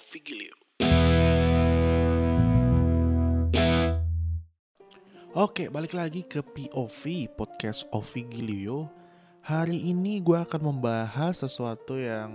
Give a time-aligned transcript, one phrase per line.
[0.00, 0.56] Vigilio.
[5.32, 8.92] Oke, balik lagi ke POV Podcast Ovi Gilio.
[9.40, 12.28] Hari ini gue akan membahas sesuatu yang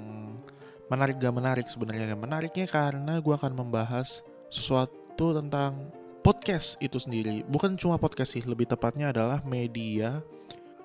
[0.89, 2.17] menarik gak menarik sebenarnya.
[2.17, 5.93] Menariknya karena gue akan membahas sesuatu tentang
[6.25, 7.45] podcast itu sendiri.
[7.45, 10.25] Bukan cuma podcast sih, lebih tepatnya adalah media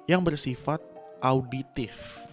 [0.05, 0.85] yang bersifat
[1.25, 2.29] auditif.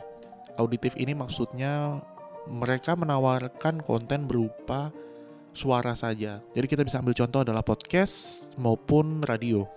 [0.60, 2.04] Auditif ini maksudnya
[2.50, 4.90] mereka menawarkan konten berupa
[5.54, 6.42] suara saja.
[6.58, 9.70] Jadi kita bisa ambil contoh adalah podcast maupun radio.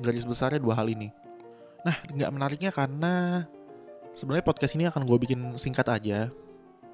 [0.00, 1.12] Garis besarnya dua hal ini.
[1.84, 3.44] Nah, nggak menariknya karena
[4.16, 6.32] sebenarnya podcast ini akan gue bikin singkat aja,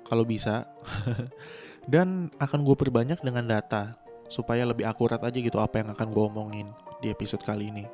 [0.03, 0.67] kalau bisa.
[1.93, 3.97] Dan akan gue perbanyak dengan data,
[4.29, 6.69] supaya lebih akurat aja gitu apa yang akan gue omongin
[7.01, 7.87] di episode kali ini.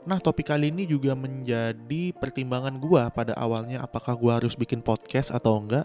[0.00, 5.28] Nah, topik kali ini juga menjadi pertimbangan gue pada awalnya apakah gue harus bikin podcast
[5.28, 5.84] atau enggak.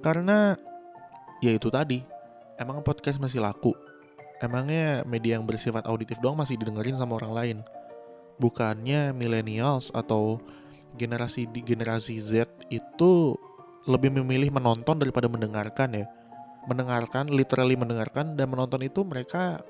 [0.00, 0.56] Karena,
[1.44, 2.00] ya itu tadi,
[2.56, 3.76] emang podcast masih laku?
[4.40, 7.58] Emangnya media yang bersifat auditif doang masih didengerin sama orang lain?
[8.40, 10.40] Bukannya millennials atau
[10.96, 13.36] generasi di generasi Z itu
[13.84, 16.06] lebih memilih menonton daripada mendengarkan ya?
[16.64, 19.60] Mendengarkan, literally mendengarkan dan menonton itu mereka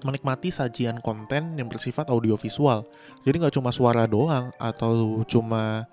[0.00, 2.88] menikmati sajian konten yang bersifat audiovisual.
[3.28, 5.84] Jadi nggak cuma suara doang atau cuma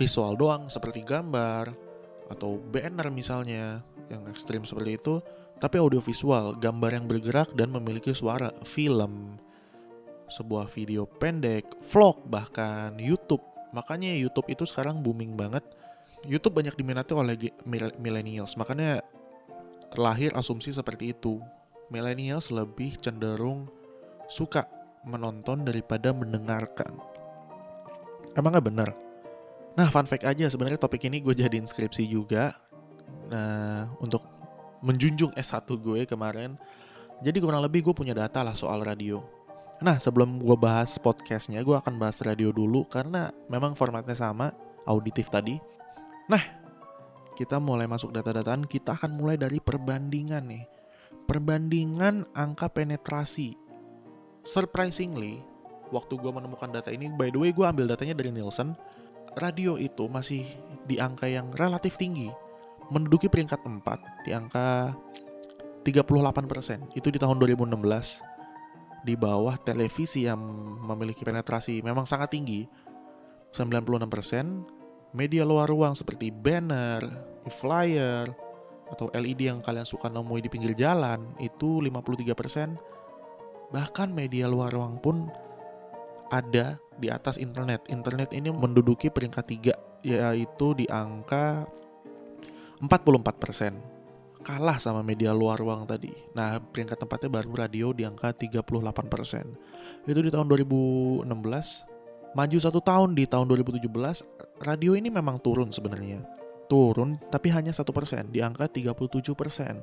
[0.00, 1.83] visual doang seperti gambar
[2.32, 5.20] atau banner misalnya yang ekstrim seperti itu,
[5.60, 9.38] tapi audiovisual, gambar yang bergerak dan memiliki suara, film,
[10.28, 13.42] sebuah video pendek, vlog bahkan YouTube.
[13.72, 15.64] Makanya YouTube itu sekarang booming banget.
[16.24, 17.36] YouTube banyak diminati oleh
[18.00, 19.04] millennials, makanya
[19.92, 21.40] terlahir asumsi seperti itu.
[21.92, 23.68] Millennials lebih cenderung
[24.24, 24.64] suka
[25.04, 26.96] menonton daripada mendengarkan.
[28.34, 29.03] Emang gak bener?
[29.74, 32.54] Nah, fun fact aja sebenarnya topik ini gue jadi inskripsi juga
[33.30, 34.24] Nah, untuk
[34.84, 36.60] menjunjung S1 gue kemarin,
[37.24, 39.24] jadi kurang lebih gue punya data lah soal radio.
[39.80, 44.52] Nah, sebelum gue bahas podcastnya, gue akan bahas radio dulu karena memang formatnya sama,
[44.84, 45.56] auditif tadi.
[46.28, 46.40] Nah,
[47.34, 50.64] kita mulai masuk data-dataan, kita akan mulai dari perbandingan nih.
[51.24, 53.56] Perbandingan angka penetrasi.
[54.44, 55.40] Surprisingly,
[55.88, 58.76] waktu gue menemukan data ini, by the way gue ambil datanya dari Nielsen,
[59.38, 60.46] radio itu masih
[60.84, 62.28] di angka yang relatif tinggi
[62.92, 64.92] menduduki peringkat 4 di angka
[65.84, 66.96] 38%.
[66.96, 70.40] Itu di tahun 2016 di bawah televisi yang
[70.80, 72.64] memiliki penetrasi memang sangat tinggi
[73.52, 77.04] 96%, media luar ruang seperti banner,
[77.46, 78.26] flyer,
[78.90, 83.70] atau LED yang kalian suka nemui di pinggir jalan itu 53%.
[83.70, 85.30] Bahkan media luar ruang pun
[86.32, 87.86] ada di atas internet.
[87.90, 91.64] Internet ini menduduki peringkat 3 yaitu di angka
[92.84, 93.94] 44%
[94.44, 96.12] kalah sama media luar ruang tadi.
[96.36, 100.04] Nah, peringkat tempatnya baru radio di angka 38%.
[100.04, 101.24] Itu di tahun 2016.
[102.34, 103.88] Maju satu tahun di tahun 2017,
[104.60, 106.20] radio ini memang turun sebenarnya.
[106.68, 109.80] Turun, tapi hanya satu persen, di angka 37%.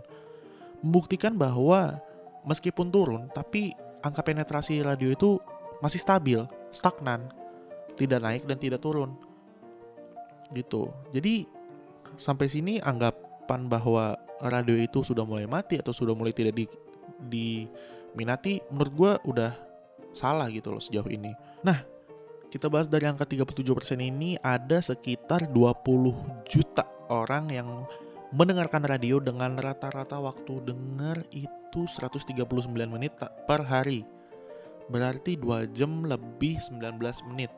[0.86, 1.98] Membuktikan bahwa
[2.46, 3.74] meskipun turun, tapi
[4.04, 5.40] angka penetrasi radio itu
[5.82, 6.40] masih stabil,
[6.72, 7.28] stagnan,
[7.98, 9.18] tidak naik dan tidak turun.
[10.54, 10.88] Gitu.
[11.12, 11.50] Jadi
[12.16, 16.66] sampai sini anggapan bahwa radio itu sudah mulai mati atau sudah mulai tidak di
[17.22, 19.52] diminati menurut gue udah
[20.12, 21.32] salah gitu loh sejauh ini.
[21.62, 21.86] Nah,
[22.52, 27.70] kita bahas dari angka 37% ini ada sekitar 20 juta orang yang
[28.36, 32.36] mendengarkan radio dengan rata-rata waktu dengar itu 139
[32.92, 33.16] menit
[33.48, 34.04] per hari.
[34.92, 37.00] Berarti 2 jam lebih 19
[37.32, 37.52] menit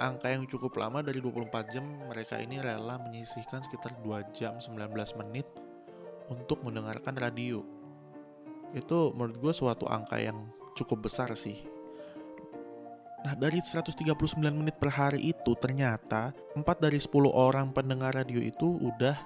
[0.00, 4.88] angka yang cukup lama dari 24 jam mereka ini rela menyisihkan sekitar 2 jam 19
[5.20, 5.44] menit
[6.32, 7.60] untuk mendengarkan radio.
[8.72, 11.60] Itu menurut gue suatu angka yang cukup besar sih.
[13.20, 18.80] Nah dari 139 menit per hari itu ternyata 4 dari 10 orang pendengar radio itu
[18.80, 19.20] udah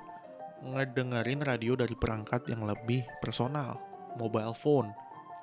[0.67, 3.79] ngedengerin radio dari perangkat yang lebih personal.
[4.19, 4.91] Mobile phone,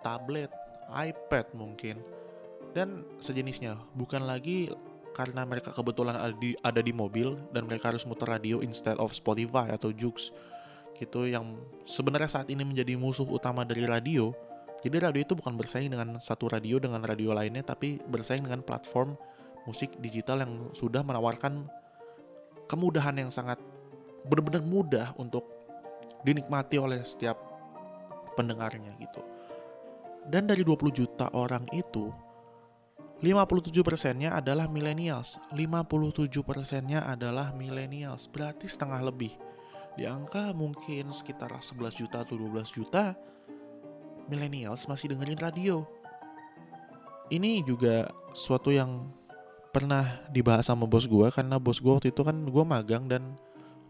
[0.03, 0.51] tablet,
[0.91, 1.99] iPad mungkin.
[2.71, 4.71] Dan sejenisnya, bukan lagi
[5.11, 9.11] karena mereka kebetulan ada di ada di mobil dan mereka harus muter radio instead of
[9.11, 10.31] Spotify atau Joox
[10.95, 14.31] gitu yang sebenarnya saat ini menjadi musuh utama dari radio.
[14.81, 19.13] Jadi radio itu bukan bersaing dengan satu radio dengan radio lainnya tapi bersaing dengan platform
[19.69, 21.69] musik digital yang sudah menawarkan
[22.65, 23.61] kemudahan yang sangat
[24.25, 25.45] benar-benar mudah untuk
[26.25, 27.37] dinikmati oleh setiap
[28.33, 29.21] pendengarnya gitu.
[30.29, 32.13] Dan dari 20 juta orang itu
[33.21, 35.37] 57 persennya adalah millennials.
[35.53, 38.25] 57 persennya adalah millennials.
[38.25, 39.33] Berarti setengah lebih.
[39.91, 43.11] di angka mungkin sekitar 11 juta atau 12 juta
[44.31, 45.83] millennials masih dengerin radio.
[47.27, 49.11] Ini juga suatu yang
[49.75, 53.35] pernah dibahas sama bos gue karena bos gue waktu itu kan gue magang dan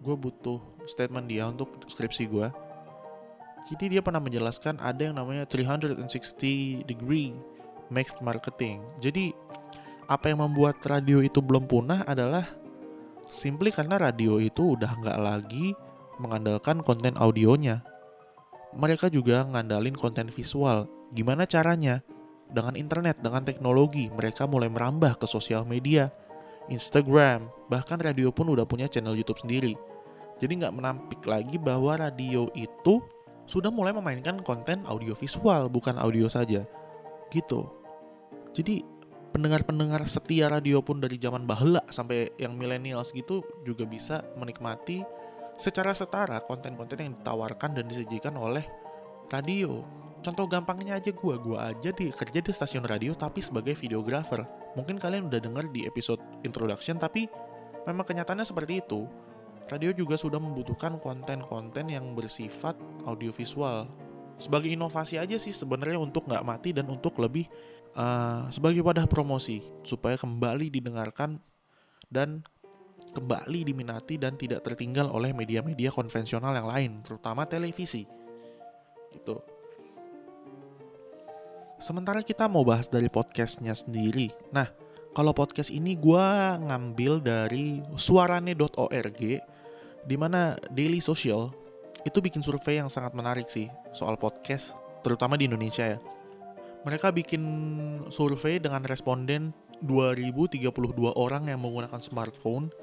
[0.01, 0.57] gue butuh
[0.89, 2.49] statement dia untuk skripsi gue.
[3.69, 7.35] Jadi dia pernah menjelaskan ada yang namanya 360 degree
[7.93, 8.81] mixed marketing.
[8.97, 9.35] Jadi
[10.09, 12.43] apa yang membuat radio itu belum punah adalah
[13.29, 15.71] simply karena radio itu udah nggak lagi
[16.17, 17.85] mengandalkan konten audionya.
[18.75, 20.87] Mereka juga ngandalin konten visual.
[21.11, 21.99] Gimana caranya?
[22.51, 26.11] Dengan internet, dengan teknologi, mereka mulai merambah ke sosial media,
[26.67, 29.75] Instagram, bahkan radio pun udah punya channel YouTube sendiri.
[30.43, 32.99] Jadi nggak menampik lagi bahwa radio itu
[33.51, 36.63] sudah mulai memainkan konten audiovisual, bukan audio saja.
[37.27, 37.67] Gitu.
[38.55, 38.79] Jadi
[39.35, 45.03] pendengar-pendengar setia radio pun dari zaman bahula sampai yang millennials gitu juga bisa menikmati
[45.59, 48.63] secara setara konten-konten yang ditawarkan dan disajikan oleh
[49.27, 49.83] radio.
[50.21, 54.45] Contoh gampangnya aja gue, gue aja di kerja di stasiun radio tapi sebagai videographer.
[54.77, 57.25] Mungkin kalian udah denger di episode introduction tapi
[57.83, 59.09] memang kenyataannya seperti itu.
[59.71, 62.75] Radio juga sudah membutuhkan konten-konten yang bersifat
[63.07, 63.87] audiovisual.
[64.35, 67.47] Sebagai inovasi aja sih sebenarnya untuk nggak mati dan untuk lebih
[67.95, 71.39] uh, sebagai wadah promosi supaya kembali didengarkan
[72.11, 72.43] dan
[73.15, 78.03] kembali diminati dan tidak tertinggal oleh media-media konvensional yang lain, terutama televisi.
[79.11, 79.35] Gitu.
[81.79, 84.29] Sementara kita mau bahas dari podcastnya sendiri.
[84.53, 84.69] Nah,
[85.11, 86.27] kalau podcast ini gue
[86.61, 89.21] ngambil dari suarane.org,
[90.05, 91.51] di mana Daily Social
[92.01, 94.73] itu bikin survei yang sangat menarik sih soal podcast,
[95.05, 95.99] terutama di Indonesia ya.
[96.81, 97.43] Mereka bikin
[98.09, 99.53] survei dengan responden
[99.85, 100.69] 2032
[101.13, 102.73] orang yang menggunakan smartphone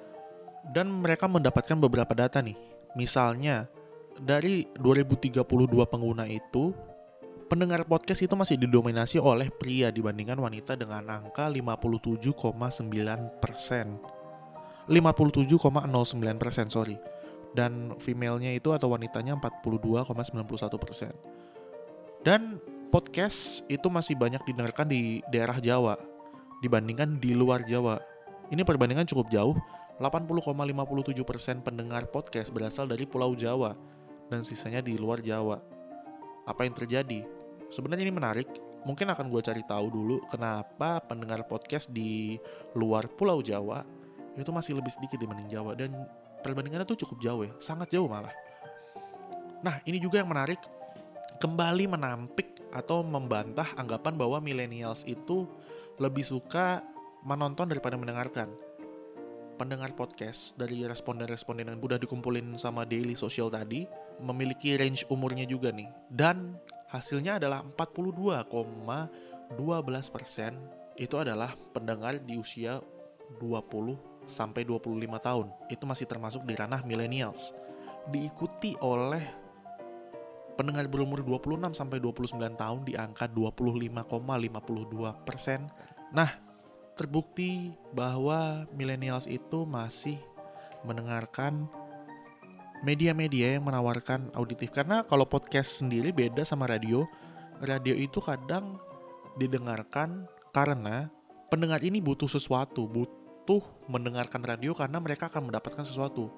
[0.70, 2.54] dan mereka mendapatkan beberapa data nih.
[2.94, 3.66] Misalnya,
[4.22, 5.42] dari 2032
[5.90, 6.70] pengguna itu,
[7.50, 13.98] pendengar podcast itu masih didominasi oleh pria dibandingkan wanita dengan angka 57,9 persen.
[14.88, 16.96] 57,09 persen, sorry.
[17.52, 21.12] Dan female-nya itu atau wanitanya 42,91 persen.
[22.24, 26.00] Dan podcast itu masih banyak didengarkan di daerah Jawa
[26.64, 28.00] dibandingkan di luar Jawa.
[28.48, 29.54] Ini perbandingan cukup jauh
[30.00, 33.76] 80,57% pendengar podcast berasal dari Pulau Jawa
[34.32, 35.60] dan sisanya di luar Jawa.
[36.48, 37.26] Apa yang terjadi?
[37.68, 38.48] Sebenarnya ini menarik.
[38.86, 42.38] Mungkin akan gue cari tahu dulu kenapa pendengar podcast di
[42.78, 43.82] luar Pulau Jawa
[44.38, 45.94] itu masih lebih sedikit dibanding Jawa dan
[46.42, 48.32] perbandingannya tuh cukup jauh ya, sangat jauh malah.
[49.60, 50.62] Nah, ini juga yang menarik
[51.42, 55.48] kembali menampik atau membantah anggapan bahwa millennials itu
[55.98, 56.82] lebih suka
[57.26, 58.54] menonton daripada mendengarkan
[59.58, 63.82] pendengar podcast dari responden-responden yang udah dikumpulin sama Daily Social tadi
[64.22, 65.90] memiliki range umurnya juga nih.
[66.06, 66.54] Dan
[66.94, 69.50] hasilnya adalah 42,12%
[71.02, 72.78] itu adalah pendengar di usia
[73.42, 75.46] 20 sampai 25 tahun.
[75.72, 77.56] Itu masih termasuk di ranah millennials.
[78.08, 79.24] Diikuti oleh
[80.54, 86.12] pendengar berumur 26 sampai 29 tahun di angka 25,52%.
[86.12, 86.30] Nah,
[86.98, 90.18] terbukti bahwa millennials itu masih
[90.82, 91.70] mendengarkan
[92.82, 97.06] media-media yang menawarkan auditif karena kalau podcast sendiri beda sama radio
[97.62, 98.78] radio itu kadang
[99.34, 101.10] didengarkan karena
[101.50, 103.17] pendengar ini butuh sesuatu butuh
[103.88, 106.28] mendengarkan radio karena mereka akan mendapatkan sesuatu.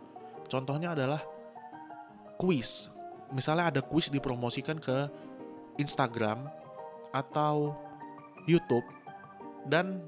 [0.46, 1.22] Contohnya adalah
[2.38, 2.88] kuis.
[3.34, 5.10] Misalnya ada kuis dipromosikan ke
[5.78, 6.50] Instagram
[7.10, 7.74] atau
[8.46, 8.86] YouTube
[9.66, 10.02] dan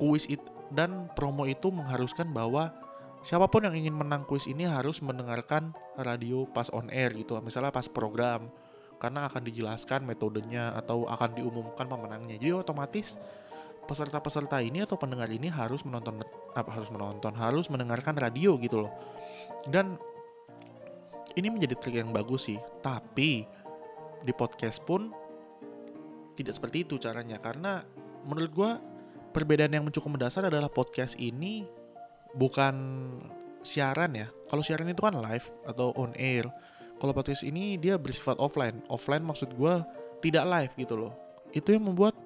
[0.00, 0.44] kuis itu
[0.74, 2.74] dan promo itu mengharuskan bahwa
[3.22, 7.70] siapa pun yang ingin menang kuis ini harus mendengarkan radio pas on air gitu misalnya
[7.70, 8.50] pas program
[8.96, 12.40] karena akan dijelaskan metodenya atau akan diumumkan pemenangnya.
[12.40, 13.20] Jadi otomatis
[13.86, 16.18] peserta-peserta ini atau pendengar ini harus menonton
[16.52, 18.92] apa harus menonton harus mendengarkan radio gitu loh
[19.70, 19.96] dan
[21.38, 23.46] ini menjadi trik yang bagus sih tapi
[24.26, 25.14] di podcast pun
[26.34, 27.80] tidak seperti itu caranya karena
[28.26, 28.70] menurut gue
[29.30, 31.64] perbedaan yang cukup mendasar adalah podcast ini
[32.36, 32.74] bukan
[33.66, 34.28] siaran ya.
[34.48, 36.46] Kalau siaran itu kan live atau on air.
[36.96, 38.80] Kalau podcast ini dia bersifat offline.
[38.88, 39.74] Offline maksud gue
[40.24, 41.12] tidak live gitu loh.
[41.52, 42.16] Itu yang membuat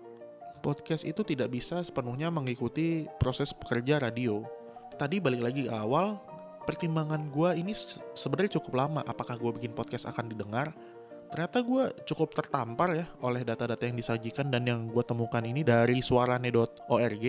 [0.61, 4.45] podcast itu tidak bisa sepenuhnya mengikuti proses pekerja radio.
[5.00, 6.21] Tadi balik lagi ke awal,
[6.69, 7.73] pertimbangan gue ini
[8.14, 9.00] sebenarnya cukup lama.
[9.09, 10.71] Apakah gue bikin podcast akan didengar
[11.31, 16.02] ternyata gue cukup tertampar ya oleh data-data yang disajikan dan yang gue temukan ini dari
[16.02, 17.25] suarane.org.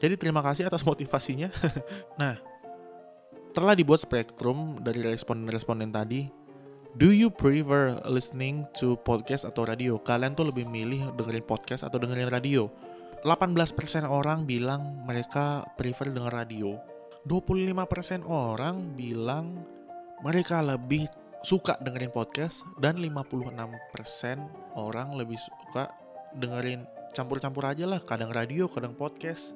[0.00, 1.50] Jadi terima kasih atas motivasinya.
[2.14, 2.38] nah,
[3.50, 6.30] telah dibuat spektrum dari responden-responden tadi.
[6.98, 10.02] Do you prefer listening to podcast atau radio?
[10.02, 12.66] Kalian tuh lebih milih dengerin podcast atau dengerin radio?
[13.22, 13.46] 18%
[14.10, 16.74] orang bilang mereka prefer denger radio.
[17.30, 19.62] 25% orang bilang
[20.26, 21.06] mereka lebih
[21.46, 23.54] suka dengerin podcast dan 56%
[24.74, 25.94] orang lebih suka
[26.42, 29.54] dengerin campur-campur aja lah, kadang radio, kadang podcast.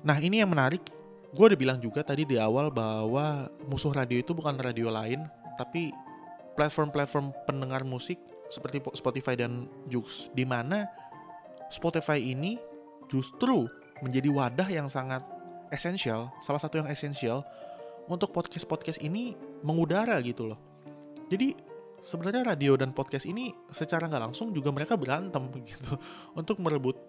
[0.00, 0.80] Nah, ini yang menarik
[1.28, 5.28] gue udah bilang juga tadi di awal bahwa musuh radio itu bukan radio lain,
[5.60, 5.92] tapi
[6.60, 8.20] platform-platform pendengar musik
[8.52, 10.84] seperti Spotify dan Jux, di mana
[11.72, 12.60] Spotify ini
[13.08, 13.64] justru
[14.04, 15.24] menjadi wadah yang sangat
[15.72, 17.40] esensial, salah satu yang esensial
[18.12, 19.32] untuk podcast-podcast ini
[19.64, 20.60] mengudara gitu loh.
[21.32, 21.56] Jadi
[22.04, 25.96] sebenarnya radio dan podcast ini secara nggak langsung juga mereka berantem gitu
[26.36, 27.00] untuk merebut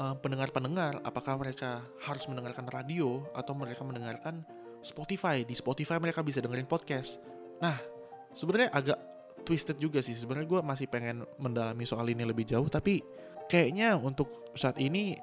[0.00, 1.04] uh, pendengar-pendengar.
[1.04, 4.48] Apakah mereka harus mendengarkan radio atau mereka mendengarkan
[4.80, 5.44] Spotify?
[5.44, 7.20] Di Spotify mereka bisa dengerin podcast.
[7.58, 7.97] Nah
[8.38, 8.98] sebenarnya agak
[9.42, 13.02] twisted juga sih sebenarnya gue masih pengen mendalami soal ini lebih jauh tapi
[13.50, 15.18] kayaknya untuk saat ini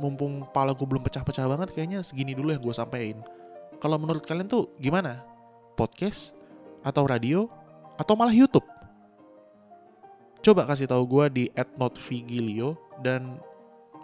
[0.00, 3.20] mumpung pala gue belum pecah-pecah banget kayaknya segini dulu yang gue sampein
[3.84, 5.20] kalau menurut kalian tuh gimana
[5.76, 6.32] podcast
[6.80, 7.52] atau radio
[8.00, 8.64] atau malah YouTube
[10.40, 11.44] coba kasih tahu gue di
[11.76, 13.40] @notvigilio dan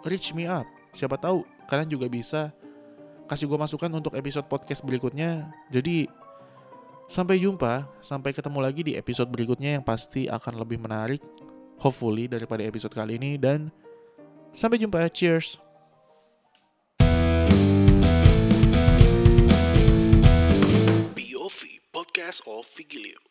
[0.05, 0.65] reach me up.
[0.97, 2.49] Siapa tahu kalian juga bisa
[3.29, 5.53] kasih gue masukan untuk episode podcast berikutnya.
[5.69, 6.09] Jadi
[7.11, 11.19] sampai jumpa, sampai ketemu lagi di episode berikutnya yang pasti akan lebih menarik,
[11.75, 13.67] hopefully daripada episode kali ini dan
[14.55, 15.11] sampai jumpa.
[15.11, 15.59] Cheers.
[21.91, 23.30] Podcast of Vigilio.